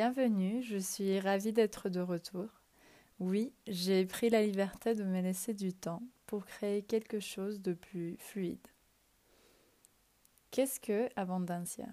Bienvenue, 0.00 0.62
je 0.62 0.78
suis 0.78 1.18
ravie 1.18 1.52
d'être 1.52 1.88
de 1.88 1.98
retour. 1.98 2.46
Oui, 3.18 3.52
j'ai 3.66 4.06
pris 4.06 4.30
la 4.30 4.44
liberté 4.44 4.94
de 4.94 5.02
me 5.02 5.20
laisser 5.20 5.54
du 5.54 5.72
temps 5.72 6.04
pour 6.26 6.46
créer 6.46 6.82
quelque 6.82 7.18
chose 7.18 7.60
de 7.60 7.72
plus 7.72 8.16
fluide. 8.18 8.64
Qu'est-ce 10.52 10.78
que 10.78 11.08
abundancia 11.16 11.88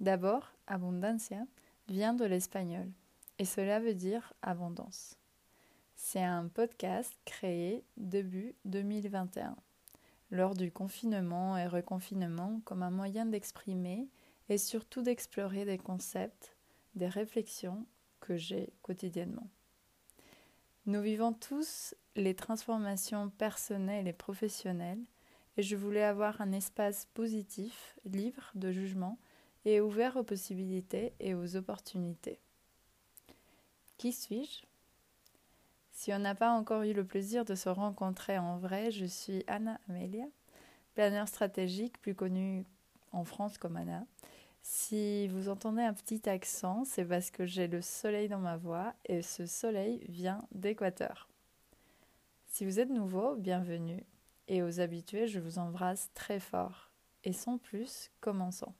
D'abord, 0.00 0.52
abundancia 0.66 1.46
vient 1.88 2.12
de 2.12 2.26
l'espagnol 2.26 2.90
et 3.38 3.46
cela 3.46 3.80
veut 3.80 3.94
dire 3.94 4.34
abondance. 4.42 5.16
C'est 5.96 6.22
un 6.22 6.48
podcast 6.48 7.14
créé 7.24 7.86
début 7.96 8.54
2021, 8.66 9.56
lors 10.30 10.52
du 10.52 10.70
confinement 10.70 11.56
et 11.56 11.68
reconfinement 11.68 12.60
comme 12.66 12.82
un 12.82 12.90
moyen 12.90 13.24
d'exprimer 13.24 14.10
et 14.50 14.58
surtout 14.58 15.00
d'explorer 15.00 15.64
des 15.64 15.78
concepts, 15.78 16.57
des 16.98 17.08
réflexions 17.08 17.86
que 18.20 18.36
j'ai 18.36 18.72
quotidiennement. 18.82 19.48
Nous 20.86 21.00
vivons 21.00 21.32
tous 21.32 21.94
les 22.16 22.34
transformations 22.34 23.30
personnelles 23.30 24.08
et 24.08 24.12
professionnelles 24.12 25.02
et 25.56 25.62
je 25.62 25.76
voulais 25.76 26.04
avoir 26.04 26.40
un 26.40 26.52
espace 26.52 27.06
positif, 27.14 27.98
libre 28.04 28.50
de 28.54 28.70
jugement 28.70 29.18
et 29.64 29.80
ouvert 29.80 30.16
aux 30.16 30.22
possibilités 30.22 31.12
et 31.20 31.34
aux 31.34 31.56
opportunités. 31.56 32.38
Qui 33.96 34.12
suis-je? 34.12 34.64
Si 35.90 36.12
on 36.12 36.20
n'a 36.20 36.36
pas 36.36 36.52
encore 36.52 36.82
eu 36.82 36.92
le 36.92 37.04
plaisir 37.04 37.44
de 37.44 37.56
se 37.56 37.68
rencontrer 37.68 38.38
en 38.38 38.56
vrai, 38.56 38.92
je 38.92 39.04
suis 39.04 39.42
Anna 39.48 39.80
Amelia, 39.88 40.26
planeur 40.94 41.26
stratégique 41.26 42.00
plus 42.00 42.14
connue 42.14 42.64
en 43.10 43.24
France 43.24 43.58
comme 43.58 43.76
Anna, 43.76 44.06
si 44.62 45.28
vous 45.28 45.48
entendez 45.48 45.82
un 45.82 45.94
petit 45.94 46.28
accent, 46.28 46.84
c'est 46.84 47.04
parce 47.04 47.30
que 47.30 47.46
j'ai 47.46 47.68
le 47.68 47.80
soleil 47.80 48.28
dans 48.28 48.38
ma 48.38 48.56
voix 48.56 48.94
et 49.06 49.22
ce 49.22 49.46
soleil 49.46 50.04
vient 50.08 50.46
d'Équateur. 50.52 51.28
Si 52.46 52.64
vous 52.64 52.80
êtes 52.80 52.90
nouveau, 52.90 53.36
bienvenue. 53.36 54.04
Et 54.48 54.62
aux 54.62 54.80
habitués, 54.80 55.26
je 55.26 55.40
vous 55.40 55.58
embrasse 55.58 56.10
très 56.14 56.40
fort. 56.40 56.90
Et 57.24 57.32
sans 57.32 57.58
plus, 57.58 58.10
commençons. 58.20 58.72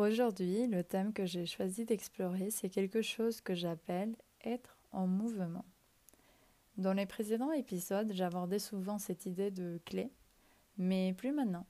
Aujourd'hui, 0.00 0.66
le 0.66 0.82
thème 0.82 1.12
que 1.12 1.26
j'ai 1.26 1.44
choisi 1.44 1.84
d'explorer, 1.84 2.50
c'est 2.50 2.70
quelque 2.70 3.02
chose 3.02 3.42
que 3.42 3.54
j'appelle 3.54 4.16
être 4.42 4.78
en 4.92 5.06
mouvement. 5.06 5.66
Dans 6.78 6.94
les 6.94 7.04
précédents 7.04 7.52
épisodes, 7.52 8.10
j'abordais 8.14 8.60
souvent 8.60 8.96
cette 8.96 9.26
idée 9.26 9.50
de 9.50 9.78
clé, 9.84 10.10
mais 10.78 11.12
plus 11.12 11.32
maintenant. 11.32 11.66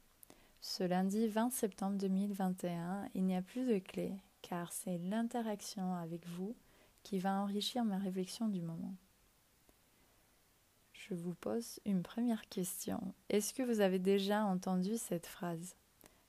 Ce 0.60 0.84
lundi 0.84 1.26
20 1.26 1.50
septembre 1.50 1.98
2021, 1.98 3.08
il 3.14 3.24
n'y 3.24 3.34
a 3.34 3.42
plus 3.42 3.66
de 3.66 3.80
clé, 3.80 4.12
car 4.42 4.72
c'est 4.72 4.98
l'interaction 4.98 5.96
avec 5.96 6.24
vous 6.28 6.54
qui 7.02 7.18
va 7.18 7.32
enrichir 7.32 7.84
ma 7.84 7.98
réflexion 7.98 8.46
du 8.46 8.62
moment. 8.62 8.94
Je 10.92 11.14
vous 11.14 11.34
pose 11.34 11.80
une 11.84 12.04
première 12.04 12.48
question. 12.48 13.12
Est-ce 13.28 13.52
que 13.52 13.64
vous 13.64 13.80
avez 13.80 13.98
déjà 13.98 14.44
entendu 14.44 14.98
cette 14.98 15.26
phrase? 15.26 15.74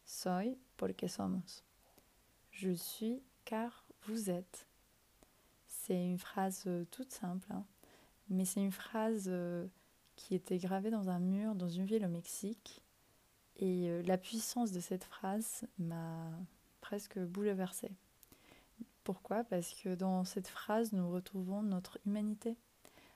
Soy 0.04 0.58
porque 0.78 1.08
somos. 1.08 1.64
Je 2.62 2.70
suis 2.70 3.24
car 3.44 3.88
vous 4.04 4.30
êtes. 4.30 4.68
C'est 5.66 6.06
une 6.06 6.20
phrase 6.20 6.66
euh, 6.68 6.86
toute 6.92 7.12
simple, 7.12 7.48
hein. 7.50 7.66
mais 8.30 8.46
c'est 8.46 8.62
une 8.62 8.72
phrase 8.72 9.26
euh, 9.30 9.66
qui 10.16 10.36
était 10.36 10.60
gravée 10.60 10.92
dans 10.92 11.10
un 11.10 11.18
mur 11.18 11.56
dans 11.56 11.70
une 11.70 11.86
ville 11.86 12.06
au 12.06 12.08
Mexique. 12.08 12.84
Et 13.58 13.90
euh, 13.90 14.04
la 14.04 14.20
puissance 14.20 14.72
de 14.72 14.80
cette 14.80 15.06
phrase 15.06 15.64
m'a 15.80 16.30
presque 16.82 17.18
bouleversée. 17.18 17.94
Pourquoi? 19.04 19.44
Parce 19.44 19.74
que 19.74 19.96
dans 19.96 20.24
cette 20.24 20.48
phrase, 20.48 20.94
nous 20.94 21.10
retrouvons 21.10 21.64
notre 21.64 21.98
humanité, 22.06 22.58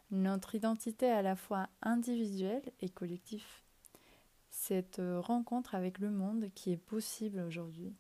notre 0.10 0.56
identité 0.56 1.08
à 1.08 1.22
la 1.22 1.36
fois 1.36 1.70
individuelle 1.84 2.64
et 2.82 2.90
collective. 2.90 3.46
Cette 4.50 5.00
rencontre 5.20 5.76
avec 5.76 6.00
le 6.00 6.10
monde 6.10 6.50
qui 6.56 6.72
est 6.72 6.78
possible 6.78 7.42
aujourd'hui. 7.42 7.94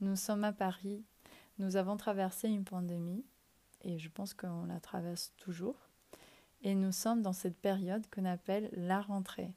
Nous 0.00 0.14
sommes 0.14 0.44
à 0.44 0.52
Paris, 0.52 1.04
nous 1.58 1.74
avons 1.74 1.96
traversé 1.96 2.48
une 2.48 2.64
pandémie, 2.64 3.24
et 3.82 3.98
je 3.98 4.08
pense 4.08 4.32
qu'on 4.32 4.66
la 4.66 4.78
traverse 4.78 5.32
toujours, 5.38 5.88
et 6.62 6.76
nous 6.76 6.92
sommes 6.92 7.20
dans 7.20 7.32
cette 7.32 7.58
période 7.58 8.08
qu'on 8.08 8.24
appelle 8.24 8.70
la 8.72 9.00
rentrée. 9.00 9.52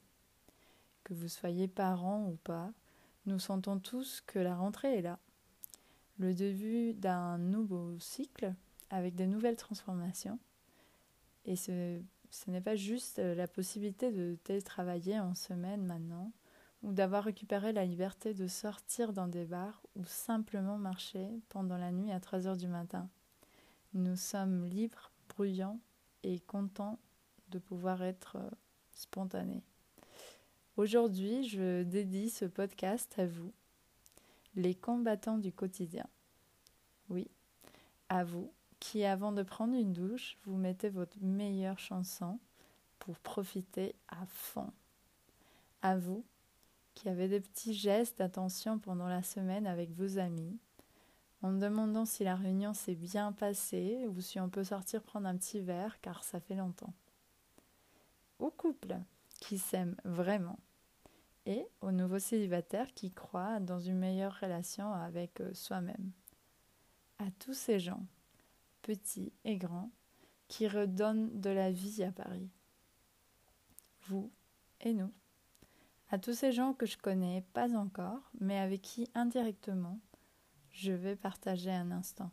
Que 1.03 1.13
vous 1.13 1.28
soyez 1.28 1.68
parents 1.68 2.25
ou 2.28 2.38
pas, 2.44 2.72
nous 3.28 3.38
sentons 3.38 3.78
tous 3.80 4.22
que 4.25 4.40
la 4.40 4.56
rentrée 4.56 4.97
est 4.97 5.01
là. 5.03 5.19
Le 6.18 6.34
début 6.34 6.96
d'un 6.96 7.38
nouveau 7.38 8.00
cycle 8.00 8.56
avec 8.90 9.13
de 9.13 9.25
nouvelles 9.25 9.57
transformations. 9.57 10.40
Et 11.46 11.56
ce, 11.56 12.01
ce 12.31 12.50
n'est 12.50 12.62
pas 12.62 12.75
juste 12.75 13.19
la 13.19 13.47
possibilité 13.47 14.12
de 14.12 14.38
télétravailler 14.44 15.19
en 15.19 15.35
semaine 15.35 15.85
maintenant, 15.85 16.31
ou 16.84 16.94
d'avoir 16.94 17.24
récupéré 17.24 17.74
la 17.74 17.86
liberté 17.86 18.34
de 18.34 18.47
sortir 18.47 19.14
dans 19.14 19.28
des 19.28 19.46
bars 19.46 19.81
ou 19.96 20.03
simplement 20.06 20.78
marcher 20.78 21.28
pendant 21.50 21.78
la 21.78 21.92
nuit 21.92 22.12
à 22.12 22.19
3 22.19 22.47
heures 22.47 22.58
du 22.58 22.68
matin. 22.68 23.08
Nous 23.94 24.16
sommes 24.16 24.66
libres, 24.66 25.12
bruyants 25.30 25.80
et 26.24 26.40
contents 26.40 26.97
de 27.50 27.59
pouvoir 27.59 28.02
être 28.03 28.38
euh, 28.38 28.50
spontanés. 28.94 29.64
Aujourd'hui, 30.78 31.47
je 31.47 31.84
dédie 31.84 32.30
ce 32.30 32.46
podcast 32.46 33.13
à 33.19 33.28
vous, 33.28 33.52
les 34.56 34.74
combattants 34.74 35.38
du 35.38 35.52
quotidien. 35.52 36.06
Oui, 37.09 37.30
à 38.09 38.24
vous 38.24 38.52
qui, 38.80 39.03
avant 39.03 39.31
de 39.31 39.44
prendre 39.44 39.75
une 39.75 39.94
douche, 39.94 40.38
vous 40.46 40.56
mettez 40.56 40.90
votre 40.90 41.18
meilleure 41.22 41.78
chanson 41.78 42.40
pour 43.00 43.19
profiter 43.19 43.96
à 44.08 44.25
fond. 44.28 44.72
À 45.81 45.98
vous 45.98 46.24
qui 46.94 47.09
avez 47.09 47.28
des 47.28 47.40
petits 47.40 47.74
gestes 47.74 48.19
d'attention 48.19 48.79
pendant 48.79 49.07
la 49.07 49.24
semaine 49.24 49.68
avec 49.68 49.91
vos 49.91 50.18
amis, 50.18 50.59
en 51.41 51.53
demandant 51.53 52.06
si 52.06 52.24
la 52.24 52.35
réunion 52.35 52.74
s'est 52.74 52.96
bien 52.96 53.31
passée 53.31 54.06
ou 54.07 54.22
si 54.22 54.40
on 54.40 54.50
peut 54.50 54.63
sortir 54.63 55.01
prendre 55.01 55.28
un 55.28 55.38
petit 55.38 55.59
verre 55.59 56.00
car 56.01 56.24
ça 56.24 56.40
fait 56.40 56.56
longtemps. 56.56 56.94
Au 58.40 58.51
couple 58.51 58.97
qui 59.40 59.57
s'aime 59.57 59.96
vraiment 60.03 60.59
et 61.46 61.66
aux 61.81 61.91
nouveaux 61.91 62.19
célibataires 62.19 62.94
qui 62.94 63.12
croient 63.12 63.59
dans 63.59 63.80
une 63.80 63.97
meilleure 63.97 64.40
relation 64.40 64.94
avec 64.94 65.41
euh, 65.41 65.53
soi-même. 65.53 66.12
À 67.18 67.25
tous 67.40 67.53
ces 67.53 67.80
gens, 67.80 68.06
petits 68.81 69.34
et 69.44 69.57
grands, 69.57 69.91
qui 70.47 70.68
redonnent 70.68 71.40
de 71.40 71.50
la 71.50 71.72
vie 71.72 72.03
à 72.03 72.12
Paris. 72.12 72.50
Vous 74.07 74.31
et 74.81 74.94
nous 74.94 75.12
à 76.11 76.19
tous 76.19 76.33
ces 76.33 76.51
gens 76.51 76.73
que 76.73 76.85
je 76.85 76.97
connais 76.97 77.41
pas 77.53 77.73
encore, 77.73 78.29
mais 78.41 78.59
avec 78.59 78.81
qui 78.81 79.09
indirectement 79.16 79.97
je 80.72 80.91
vais 80.91 81.16
partager 81.16 81.72
un 81.72 81.89
instant. 81.91 82.31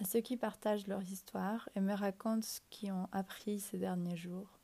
À 0.00 0.04
ceux 0.04 0.20
qui 0.20 0.36
partagent 0.36 0.88
leur 0.88 1.02
histoire 1.02 1.68
et 1.76 1.80
me 1.80 1.94
racontent 1.94 2.46
ce 2.46 2.60
qu'ils 2.68 2.92
ont 2.92 3.08
appris 3.12 3.60
ces 3.60 3.78
derniers 3.78 4.16
jours, 4.16 4.58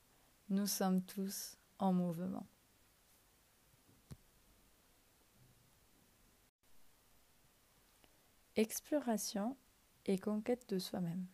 nous 0.49 0.67
sommes 0.67 1.03
tous 1.03 1.57
en 1.79 1.93
mouvement. 1.93 2.47
Exploration 8.57 9.57
et 10.07 10.19
conquête 10.19 10.69
de 10.69 10.79
soi-même. 10.81 11.27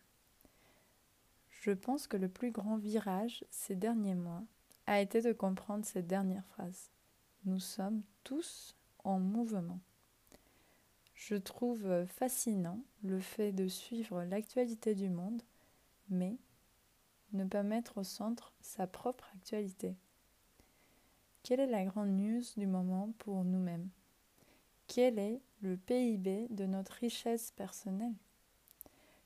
Je 1.49 1.71
pense 1.71 2.07
que 2.07 2.17
le 2.17 2.29
plus 2.29 2.51
grand 2.51 2.77
virage 2.77 3.45
ces 3.49 3.75
derniers 3.75 4.15
mois 4.15 4.43
a 4.87 5.01
été 5.01 5.21
de 5.21 5.33
comprendre 5.33 5.85
cette 5.85 6.07
dernière 6.07 6.45
phrase. 6.45 6.91
Nous 7.45 7.59
sommes 7.59 8.03
tous 8.23 8.75
en 9.03 9.19
mouvement. 9.19 9.79
Je 11.13 11.35
trouve 11.35 12.05
fascinant 12.05 12.79
le 13.03 13.19
fait 13.19 13.51
de 13.51 13.67
suivre 13.67 14.23
l'actualité 14.23 14.95
du 14.95 15.09
monde, 15.09 15.41
mais 16.09 16.37
ne 17.33 17.45
pas 17.45 17.63
mettre 17.63 17.99
au 17.99 18.03
centre 18.03 18.53
sa 18.61 18.87
propre 18.87 19.29
actualité. 19.35 19.95
Quelle 21.43 21.59
est 21.59 21.67
la 21.67 21.85
grande 21.85 22.09
news 22.09 22.43
du 22.57 22.67
moment 22.67 23.13
pour 23.17 23.43
nous-mêmes? 23.43 23.89
Quel 24.87 25.17
est 25.19 25.41
le 25.61 25.77
PIB 25.77 26.47
de 26.49 26.65
notre 26.65 26.93
richesse 26.93 27.51
personnelle? 27.51 28.15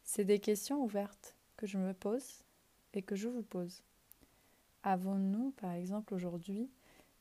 C'est 0.04 0.26
des 0.26 0.40
questions 0.40 0.84
ouvertes 0.84 1.36
que 1.58 1.66
je 1.66 1.78
me 1.78 1.94
pose 1.94 2.44
et 2.94 3.02
que 3.02 3.16
je 3.16 3.28
vous 3.28 3.42
pose. 3.42 3.82
Avons-nous, 4.88 5.50
par 5.58 5.72
exemple, 5.72 6.14
aujourd'hui, 6.14 6.70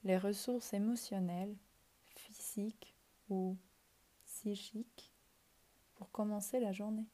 les 0.04 0.18
ressources 0.18 0.74
émotionnelles, 0.74 1.56
physiques 2.14 2.94
ou 3.30 3.56
psychiques 4.26 5.14
pour 5.94 6.10
commencer 6.10 6.60
la 6.60 6.72
journée? 6.72 7.06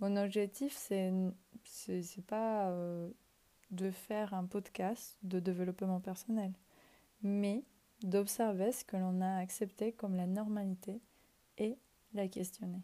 Mon 0.00 0.16
objectif, 0.16 0.76
c'est 0.76 1.12
c'est 1.62 2.26
pas 2.26 2.70
euh, 2.70 3.08
de 3.70 3.92
faire 3.92 4.34
un 4.34 4.46
podcast 4.46 5.16
de 5.22 5.38
développement 5.38 6.00
personnel, 6.00 6.52
mais 7.22 7.62
d'observer 8.02 8.72
ce 8.72 8.84
que 8.84 8.96
l'on 8.96 9.20
a 9.20 9.36
accepté 9.38 9.92
comme 9.92 10.16
la 10.16 10.26
normalité 10.26 11.00
et 11.56 11.78
la 12.14 12.26
questionner. 12.26 12.82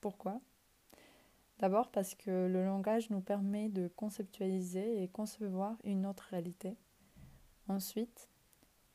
Pourquoi? 0.00 0.40
D'abord 1.58 1.90
parce 1.90 2.14
que 2.14 2.46
le 2.46 2.64
langage 2.64 3.08
nous 3.10 3.20
permet 3.20 3.68
de 3.68 3.88
conceptualiser 3.88 5.02
et 5.02 5.08
concevoir 5.08 5.76
une 5.84 6.04
autre 6.04 6.26
réalité. 6.30 6.76
Ensuite, 7.68 8.28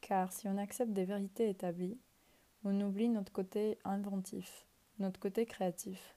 car 0.02 0.32
si 0.32 0.48
on 0.48 0.58
accepte 0.58 0.94
des 0.94 1.06
vérités 1.06 1.50
établies, 1.50 1.98
on 2.64 2.80
oublie 2.82 3.10
notre 3.10 3.32
côté 3.32 3.80
inventif, 3.84 4.68
notre 5.00 5.20
côté 5.20 5.46
créatif. 5.46 6.16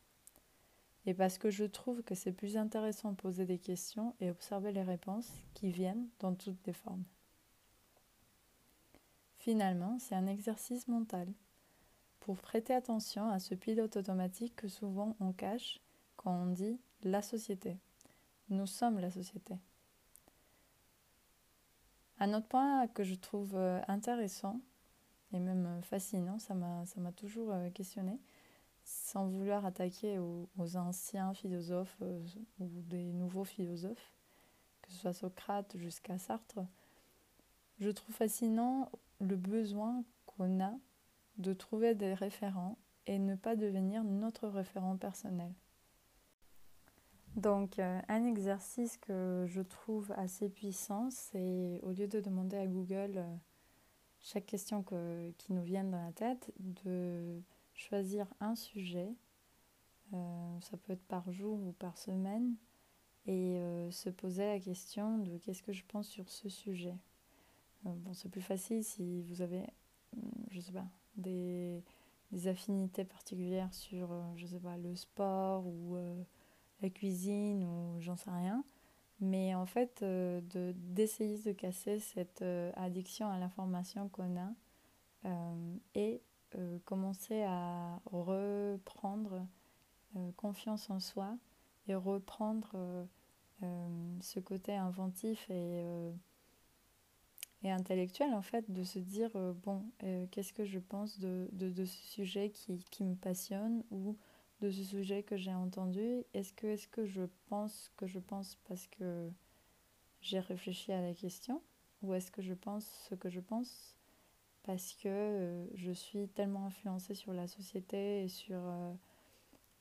Et 1.06 1.14
parce 1.14 1.38
que 1.38 1.50
je 1.50 1.64
trouve 1.64 2.02
que 2.02 2.14
c'est 2.14 2.32
plus 2.32 2.56
intéressant 2.56 3.12
de 3.12 3.16
poser 3.16 3.46
des 3.46 3.58
questions 3.58 4.14
et 4.20 4.30
observer 4.30 4.72
les 4.72 4.82
réponses 4.82 5.30
qui 5.54 5.70
viennent 5.70 6.08
dans 6.18 6.34
toutes 6.34 6.66
les 6.66 6.72
formes. 6.72 7.04
Finalement, 9.38 9.98
c'est 9.98 10.14
un 10.14 10.26
exercice 10.26 10.88
mental 10.88 11.28
pour 12.20 12.38
prêter 12.38 12.72
attention 12.72 13.28
à 13.28 13.38
ce 13.38 13.54
pilote 13.54 13.96
automatique 13.96 14.56
que 14.56 14.68
souvent 14.68 15.16
on 15.20 15.32
cache 15.32 15.80
quand 16.24 16.32
on 16.32 16.46
dit 16.46 16.80
la 17.02 17.22
société. 17.22 17.76
Nous 18.48 18.66
sommes 18.66 18.98
la 18.98 19.10
société. 19.10 19.54
Un 22.18 22.32
autre 22.32 22.48
point 22.48 22.86
que 22.88 23.04
je 23.04 23.14
trouve 23.14 23.54
euh, 23.54 23.80
intéressant 23.88 24.60
et 25.32 25.38
même 25.38 25.66
euh, 25.66 25.82
fascinant, 25.82 26.38
ça 26.38 26.54
m'a 26.54 27.12
toujours 27.12 27.52
euh, 27.52 27.68
questionné, 27.70 28.18
sans 28.84 29.26
vouloir 29.26 29.66
attaquer 29.66 30.18
aux, 30.18 30.76
anciens 30.76 31.34
philosophes 31.34 32.00
ou 32.60 32.68
des 32.82 33.12
nouveaux 33.12 33.44
philosophes, 33.44 34.12
que 34.82 34.92
ce 34.92 34.98
soit 34.98 35.12
Socrate 35.12 35.76
jusqu'à 35.76 36.18
Sartre, 36.18 36.60
je 37.78 37.90
trouve 37.90 38.14
fascinant 38.14 38.90
le 39.20 39.36
besoin 39.36 40.04
qu'on 40.26 40.62
a 40.62 40.74
de 41.38 41.52
trouver 41.52 41.94
des 41.94 42.14
référents 42.14 42.78
et 43.06 43.18
ne 43.18 43.34
pas 43.34 43.56
devenir 43.56 44.04
notre 44.04 44.48
référent 44.48 44.96
personnel. 44.96 45.52
Donc, 47.36 47.80
euh, 47.80 48.00
un 48.08 48.24
exercice 48.24 48.96
que 48.96 49.44
je 49.48 49.60
trouve 49.60 50.12
assez 50.16 50.48
puissant, 50.48 51.10
c'est 51.10 51.80
au 51.82 51.90
lieu 51.90 52.06
de 52.06 52.20
demander 52.20 52.56
à 52.56 52.66
Google 52.66 53.14
euh, 53.16 53.36
chaque 54.20 54.46
question 54.46 54.84
qui 54.84 55.52
nous 55.52 55.62
vient 55.62 55.84
dans 55.84 56.02
la 56.02 56.12
tête, 56.12 56.52
de 56.58 57.42
choisir 57.74 58.32
un 58.40 58.54
sujet, 58.54 59.12
euh, 60.12 60.60
ça 60.60 60.76
peut 60.76 60.92
être 60.92 61.04
par 61.06 61.30
jour 61.32 61.58
ou 61.60 61.72
par 61.72 61.98
semaine, 61.98 62.54
et 63.26 63.58
se 63.90 64.10
poser 64.10 64.46
la 64.46 64.60
question 64.60 65.18
de 65.18 65.38
qu'est-ce 65.38 65.62
que 65.62 65.72
je 65.72 65.82
pense 65.88 66.08
sur 66.08 66.28
ce 66.28 66.50
sujet. 66.50 66.94
bon, 67.82 68.12
c'est 68.12 68.28
plus 68.28 68.42
facile 68.42 68.84
si 68.84 69.22
vous 69.22 69.40
avez, 69.40 69.62
hmm, 70.14 70.44
je 70.50 70.60
sais 70.60 70.72
pas, 70.72 70.86
des, 71.16 71.82
des 72.32 72.48
affinités 72.48 73.04
particulières 73.04 73.72
sur, 73.72 74.10
je 74.36 74.46
sais 74.46 74.60
pas, 74.60 74.76
le 74.76 74.94
sport 74.94 75.66
ou 75.66 75.96
la 76.84 76.90
cuisine 76.90 77.64
ou 77.64 78.00
j'en 78.00 78.16
sais 78.16 78.30
rien. 78.30 78.62
Mais 79.20 79.54
en 79.54 79.64
fait, 79.64 80.00
euh, 80.02 80.40
de, 80.50 80.74
d'essayer 80.76 81.38
de 81.38 81.52
casser 81.52 81.98
cette 81.98 82.42
euh, 82.42 82.70
addiction 82.76 83.28
à 83.28 83.38
l'information 83.38 84.08
qu'on 84.08 84.36
a 84.36 84.52
euh, 85.26 85.76
et 85.94 86.20
commencer 86.84 87.42
à 87.42 88.00
reprendre 88.12 89.44
confiance 90.36 90.88
en 90.88 91.00
soi 91.00 91.36
et 91.88 91.96
reprendre 91.96 93.08
ce 94.20 94.38
côté 94.38 94.72
inventif 94.72 95.50
et, 95.50 95.82
et 97.64 97.72
intellectuel 97.72 98.32
en 98.34 98.42
fait 98.42 98.70
de 98.70 98.84
se 98.84 99.00
dire 99.00 99.32
bon 99.64 99.82
qu'est-ce 100.30 100.52
que 100.52 100.64
je 100.64 100.78
pense 100.78 101.18
de, 101.18 101.48
de, 101.50 101.70
de 101.70 101.84
ce 101.84 102.06
sujet 102.06 102.50
qui, 102.50 102.78
qui 102.92 103.02
me 103.02 103.16
passionne 103.16 103.82
ou 103.90 104.16
de 104.64 104.70
ce 104.70 104.82
sujet 104.82 105.22
que 105.22 105.36
j'ai 105.36 105.52
entendu 105.52 106.24
Est-ce 106.32 106.54
que, 106.54 106.68
est 106.68 106.90
que 106.90 107.04
je 107.04 107.22
pense 107.48 107.92
que 107.96 108.06
je 108.06 108.18
pense 108.18 108.56
parce 108.66 108.86
que 108.86 109.30
j'ai 110.22 110.40
réfléchi 110.40 110.90
à 110.90 111.02
la 111.02 111.12
question 111.12 111.60
Ou 112.02 112.14
est-ce 112.14 112.30
que 112.30 112.40
je 112.40 112.54
pense 112.54 112.86
ce 113.08 113.14
que 113.14 113.28
je 113.28 113.40
pense 113.40 113.94
parce 114.62 114.94
que 114.94 115.08
euh, 115.08 115.66
je 115.74 115.92
suis 115.92 116.28
tellement 116.28 116.64
influencée 116.64 117.14
sur 117.14 117.34
la 117.34 117.46
société 117.46 118.24
et 118.24 118.28
sur, 118.28 118.56
euh, 118.56 118.94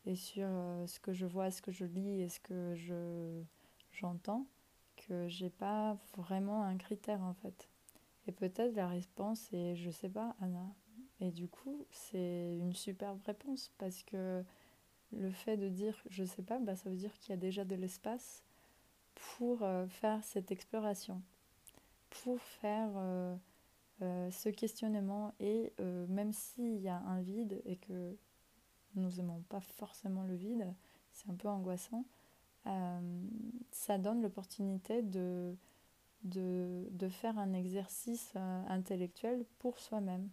et 0.06 0.16
sur 0.16 0.48
euh, 0.50 0.86
ce 0.86 1.00
que 1.00 1.14
je 1.14 1.26
vois, 1.26 1.50
ce 1.50 1.62
que 1.62 1.72
je 1.72 1.86
lis 1.86 2.22
et 2.22 2.28
ce 2.28 2.42
que 2.42 2.76
je, 2.76 3.42
j'entends 3.94 4.46
que 4.98 5.30
j'ai 5.30 5.50
pas 5.50 5.98
vraiment 6.18 6.64
un 6.64 6.76
critère 6.76 7.22
en 7.22 7.34
fait. 7.36 7.70
Et 8.28 8.34
peut-être 8.34 8.76
la 8.76 8.90
réponse 8.90 9.48
est 9.54 9.78
je 9.78 9.90
sais 9.92 10.10
pas, 10.10 10.36
Anna. 10.42 10.66
Et 11.22 11.32
du 11.32 11.48
coup, 11.48 11.86
c'est 11.90 12.58
une 12.58 12.74
superbe 12.74 13.22
réponse 13.26 13.72
parce 13.78 14.04
que 14.04 14.44
le 15.20 15.32
fait 15.32 15.58
de 15.58 15.70
dire 15.70 16.02
je 16.10 16.24
sais 16.24 16.42
pas, 16.42 16.60
bah, 16.60 16.76
ça 16.76 16.90
veut 16.90 16.96
dire 16.96 17.18
qu'il 17.20 17.32
y 17.32 17.34
a 17.34 17.38
déjà 17.38 17.66
de 17.66 17.76
l'espace 17.76 18.44
pour 19.16 19.64
euh, 19.64 19.88
faire 19.88 20.24
cette 20.24 20.52
exploration, 20.52 21.22
pour 22.10 22.40
faire 22.42 22.90
euh, 22.96 23.36
euh, 24.02 24.32
ce 24.32 24.50
questionnement 24.50 25.34
et 25.40 25.74
même 25.80 26.34
s'il 26.34 26.78
y 26.80 26.90
a 26.90 26.98
un 26.98 27.22
vide 27.22 27.62
et 27.66 27.78
que 27.78 28.16
nous 28.96 29.10
n'aimons 29.12 29.42
pas 29.50 29.62
forcément 29.62 30.24
le 30.24 30.36
vide, 30.36 30.74
c'est 31.14 31.30
un 31.30 31.36
peu 31.36 31.48
angoissant, 31.48 32.06
ça 33.72 33.98
donne 33.98 34.22
l'opportunité 34.22 35.02
de, 35.02 35.56
de, 36.24 37.10
faire 37.10 37.38
un 37.38 37.54
exercice 37.54 38.34
intellectuel 38.70 39.46
pour 39.60 39.80
soi-même 39.80 40.30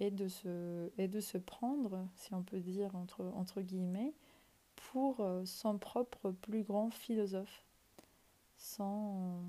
et 0.00 0.10
de 0.10 0.28
se, 0.28 0.90
et 0.98 1.06
de 1.08 1.20
se 1.20 1.38
prendre, 1.38 2.08
si 2.16 2.34
on 2.34 2.42
peut 2.42 2.60
dire 2.60 2.96
entre, 2.96 3.22
entre 3.36 3.60
guillemets, 3.60 4.14
pour 4.76 5.20
euh, 5.20 5.44
son 5.44 5.78
propre 5.78 6.30
plus 6.30 6.62
grand 6.62 6.90
philosophe, 6.90 7.64
sans, 8.56 9.42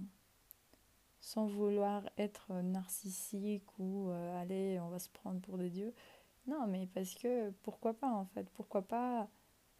sans 1.22 1.46
vouloir 1.48 2.03
être 2.17 2.53
narcissique 2.62 3.65
ou 3.79 4.10
euh, 4.10 4.41
aller, 4.41 4.79
on 4.81 4.89
va 4.89 5.00
se 5.00 5.10
prendre 5.10 5.39
pour 5.39 5.58
des 5.58 5.70
dieux. 5.70 5.93
Non, 6.48 6.67
mais 6.67 6.88
parce 6.93 7.15
que 7.15 7.51
pourquoi 7.63 7.93
pas 7.93 8.12
en 8.12 8.25
fait? 8.25 8.50
Pourquoi 8.51 8.81
pas 8.81 9.29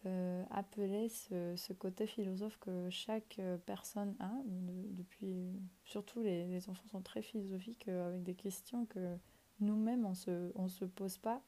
euh, 0.06 0.44
appeler 0.50 1.08
ce, 1.08 1.54
ce, 1.56 1.72
côté 1.72 2.06
philosophe 2.06 2.56
que 2.58 2.88
chaque 2.88 3.40
personne 3.66 4.14
a? 4.20 4.32
Depuis 4.46 5.52
surtout 5.84 6.22
les, 6.22 6.46
les, 6.46 6.68
enfants 6.68 6.86
sont 6.86 7.02
très 7.02 7.20
philosophiques 7.20 7.88
avec 7.88 8.22
des 8.22 8.34
questions 8.34 8.86
que 8.86 9.18
nous-mêmes, 9.62 10.04
on 10.04 10.14
se, 10.14 10.52
on 10.54 10.68
se 10.68 10.84
pose 10.84 11.18
pas. 11.18 11.42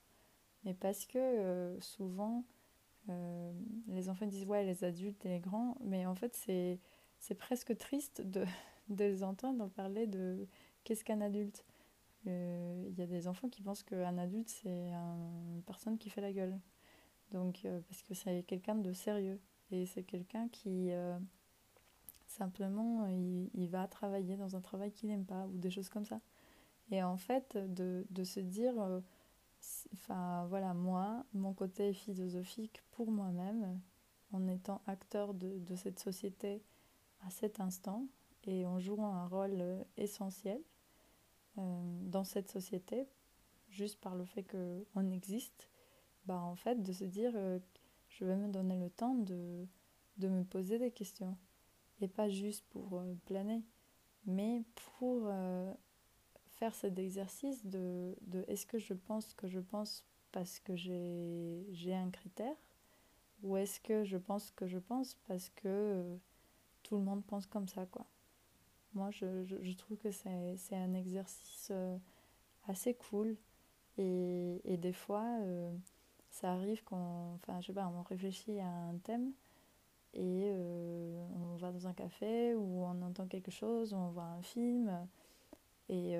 Mais 0.64 0.74
parce 0.74 1.06
que 1.06 1.18
euh, 1.18 1.80
souvent, 1.80 2.44
euh, 3.10 3.52
les 3.88 4.08
enfants 4.08 4.26
disent 4.26 4.46
ouais, 4.46 4.64
les 4.64 4.84
adultes 4.84 5.24
et 5.26 5.28
les 5.28 5.40
grands, 5.40 5.76
mais 5.82 6.06
en 6.06 6.14
fait, 6.14 6.34
c'est, 6.34 6.80
c'est 7.18 7.34
presque 7.34 7.76
triste 7.76 8.22
de, 8.22 8.44
les 8.88 9.22
entendre 9.22 9.68
parler 9.68 10.06
de 10.06 10.46
qu'est-ce 10.84 11.04
qu'un 11.04 11.20
adulte. 11.20 11.64
Euh, 12.26 12.86
il 12.88 12.98
y 12.98 13.02
a 13.02 13.06
des 13.06 13.28
enfants 13.28 13.48
qui 13.48 13.60
pensent 13.60 13.82
qu'un 13.82 14.16
adulte, 14.16 14.48
c'est 14.48 14.90
une 14.92 15.62
personne 15.66 15.98
qui 15.98 16.08
fait 16.08 16.22
la 16.22 16.32
gueule. 16.32 16.58
Donc, 17.32 17.66
parce 17.88 18.02
que 18.02 18.14
c'est 18.14 18.44
quelqu'un 18.44 18.76
de 18.76 18.92
sérieux. 18.92 19.40
Et 19.70 19.86
c'est 19.86 20.04
quelqu'un 20.04 20.48
qui, 20.48 20.90
simplement, 22.26 23.06
il, 23.06 23.50
il 23.54 23.68
va 23.68 23.88
travailler 23.88 24.36
dans 24.36 24.56
un 24.56 24.60
travail 24.60 24.92
qu'il 24.92 25.08
n'aime 25.08 25.24
pas, 25.24 25.46
ou 25.46 25.58
des 25.58 25.70
choses 25.70 25.88
comme 25.88 26.04
ça. 26.04 26.20
Et 26.90 27.02
en 27.02 27.16
fait, 27.16 27.56
de, 27.56 28.06
de 28.10 28.24
se 28.24 28.40
dire, 28.40 28.78
euh, 28.80 29.00
enfin 29.94 30.46
voilà, 30.48 30.74
moi, 30.74 31.24
mon 31.32 31.52
côté 31.52 31.92
philosophique 31.92 32.82
pour 32.92 33.10
moi-même, 33.10 33.80
en 34.32 34.46
étant 34.48 34.82
acteur 34.86 35.34
de, 35.34 35.58
de, 35.60 35.76
cette 35.76 35.98
société 35.98 36.62
à 37.24 37.30
cet 37.30 37.60
instant 37.60 38.06
et 38.44 38.66
en 38.66 38.78
jouant 38.80 39.14
un 39.14 39.26
rôle 39.26 39.60
euh, 39.60 39.84
essentiel 39.96 40.60
euh, 41.58 41.62
dans 42.02 42.24
cette 42.24 42.50
société, 42.50 43.06
juste 43.70 44.00
par 44.00 44.14
le 44.14 44.24
fait 44.24 44.42
qu'on 44.42 45.10
existe, 45.10 45.68
bah 46.26 46.40
en 46.40 46.54
fait, 46.54 46.82
de 46.82 46.92
se 46.92 47.04
dire, 47.04 47.32
je 48.08 48.24
vais 48.24 48.36
me 48.36 48.48
donner 48.48 48.78
le 48.78 48.88
temps 48.88 49.14
de, 49.14 49.66
de 50.16 50.28
me 50.28 50.42
poser 50.42 50.78
des 50.78 50.90
questions. 50.90 51.36
Et 52.00 52.08
pas 52.08 52.30
juste 52.30 52.64
pour 52.70 53.04
planer, 53.26 53.62
mais 54.24 54.62
pour 54.74 55.28
cet 56.72 56.98
exercice 56.98 57.66
de, 57.66 58.14
de 58.22 58.44
est-ce 58.48 58.64
que 58.64 58.78
je 58.78 58.94
pense 58.94 59.34
que 59.34 59.48
je 59.48 59.58
pense 59.58 60.04
parce 60.32 60.60
que 60.60 60.74
j'ai 60.76 61.94
un 61.94 62.10
critère 62.10 62.56
ou 63.42 63.56
est-ce 63.56 63.80
que 63.80 64.04
je 64.04 64.16
pense 64.16 64.50
que 64.52 64.66
je 64.66 64.78
pense 64.78 65.16
parce 65.28 65.50
que 65.50 65.66
euh, 65.66 66.16
tout 66.82 66.96
le 66.96 67.02
monde 67.02 67.24
pense 67.24 67.46
comme 67.46 67.68
ça 67.68 67.86
quoi. 67.86 68.06
Moi 68.94 69.10
je, 69.10 69.44
je, 69.44 69.56
je 69.62 69.72
trouve 69.74 69.98
que 69.98 70.10
c'est 70.10 70.76
un 70.76 70.94
exercice 70.94 71.68
euh, 71.70 71.98
assez 72.68 72.94
cool 72.94 73.36
et, 73.98 74.60
et 74.64 74.76
des 74.76 74.92
fois 74.92 75.24
euh, 75.42 75.72
ça 76.30 76.52
arrive 76.52 76.82
qu'on 76.84 77.34
enfin 77.34 77.60
je 77.60 77.66
sais 77.66 77.72
pas 77.72 77.86
on 77.86 78.02
réfléchit 78.02 78.60
à 78.60 78.68
un 78.68 78.96
thème 78.98 79.32
et 80.14 80.52
on 81.34 81.56
va 81.56 81.72
dans 81.72 81.88
un 81.88 81.92
café 81.92 82.54
ou 82.54 82.84
on 82.84 83.02
entend 83.02 83.26
quelque 83.26 83.50
chose, 83.50 83.92
ou 83.92 83.96
on 83.96 84.10
voit 84.10 84.22
un 84.22 84.42
film 84.42 84.88
et, 85.88 86.14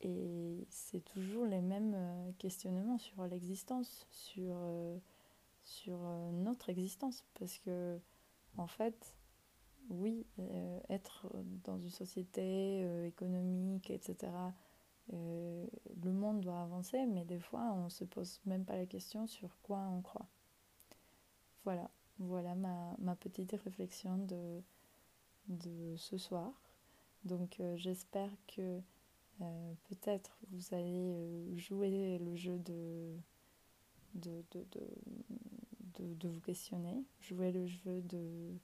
et 0.00 0.66
c'est 0.70 1.04
toujours 1.04 1.44
les 1.46 1.60
mêmes 1.60 1.96
questionnements 2.38 2.98
sur 2.98 3.24
l'existence, 3.26 4.06
sur, 4.10 4.56
sur 5.62 5.98
notre 6.32 6.70
existence 6.70 7.24
parce 7.34 7.58
que 7.58 7.98
en 8.56 8.66
fait 8.66 9.18
oui, 9.90 10.26
euh, 10.38 10.80
être 10.90 11.26
dans 11.64 11.78
une 11.78 11.90
société 11.90 12.82
euh, 12.84 13.06
économique, 13.06 13.90
etc., 13.90 14.32
euh, 15.14 15.66
le 16.02 16.12
monde 16.12 16.40
doit 16.40 16.60
avancer, 16.60 17.06
mais 17.06 17.24
des 17.24 17.40
fois, 17.40 17.72
on 17.74 17.84
ne 17.84 17.88
se 17.88 18.04
pose 18.04 18.40
même 18.44 18.64
pas 18.64 18.76
la 18.76 18.86
question 18.86 19.26
sur 19.26 19.56
quoi 19.62 19.78
on 19.78 20.02
croit. 20.02 20.26
Voilà, 21.64 21.90
voilà 22.18 22.54
ma, 22.54 22.94
ma 22.98 23.16
petite 23.16 23.52
réflexion 23.52 24.18
de, 24.18 24.62
de 25.48 25.96
ce 25.96 26.18
soir. 26.18 26.52
Donc 27.24 27.60
j'espère 27.76 28.30
que 28.46 28.80
peut-être 29.88 30.38
vous 30.50 30.74
allez 30.74 31.56
jouer 31.56 32.18
le 32.18 32.36
jeu 32.36 32.58
de 32.58 33.14
de, 34.14 34.42
de, 34.52 34.64
de, 35.98 36.14
de, 36.14 36.28
vous 36.28 36.40
questionner, 36.40 37.04
jouer 37.20 37.52
le 37.52 37.66
jeu 37.66 38.00
de 38.02 38.56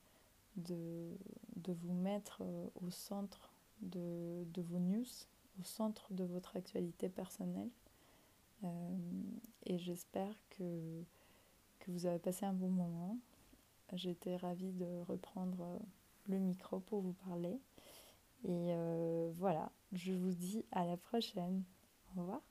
de, 0.56 1.10
de 1.56 1.72
vous 1.72 1.92
mettre 1.92 2.38
euh, 2.42 2.68
au 2.82 2.90
centre 2.90 3.52
de, 3.80 4.44
de, 4.52 4.62
vos 4.62 4.78
news, 4.78 5.04
au 5.60 5.64
centre 5.64 6.12
de 6.12 6.24
votre 6.24 6.56
actualité 6.56 7.08
personnelle. 7.08 7.70
Euh, 8.62 8.68
et 9.66 9.78
j'espère 9.78 10.34
que, 10.50 11.02
que 11.80 11.90
vous 11.90 12.06
avez 12.06 12.18
passé 12.18 12.46
un 12.46 12.52
bon 12.52 12.70
moment. 12.70 13.18
J'étais 13.92 14.36
ravie 14.36 14.72
de 14.72 15.00
reprendre 15.08 15.80
le 16.28 16.38
micro 16.38 16.80
pour 16.80 17.00
vous 17.02 17.14
parler. 17.28 17.58
Et 18.44 18.74
euh, 18.74 19.30
voilà, 19.36 19.70
je 19.92 20.12
vous 20.12 20.32
dis 20.32 20.64
à 20.72 20.84
la 20.84 20.96
prochaine. 20.96 21.64
Au 22.16 22.20
revoir. 22.20 22.42